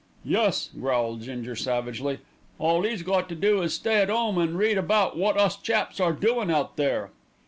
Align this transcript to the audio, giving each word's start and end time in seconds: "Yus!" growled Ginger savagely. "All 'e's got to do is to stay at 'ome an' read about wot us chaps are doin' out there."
"Yus!" 0.25 0.71
growled 0.79 1.21
Ginger 1.21 1.55
savagely. 1.55 2.17
"All 2.57 2.83
'e's 2.87 3.03
got 3.03 3.29
to 3.29 3.35
do 3.35 3.61
is 3.61 3.73
to 3.75 3.79
stay 3.81 3.97
at 4.01 4.09
'ome 4.09 4.39
an' 4.39 4.57
read 4.57 4.79
about 4.79 5.15
wot 5.15 5.37
us 5.37 5.55
chaps 5.57 5.99
are 5.99 6.11
doin' 6.11 6.49
out 6.49 6.75
there." 6.75 7.11